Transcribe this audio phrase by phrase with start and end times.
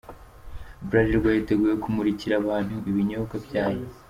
[0.87, 3.85] Bralirwa yiteguye kumurikira abantu ibinyobwa byayo.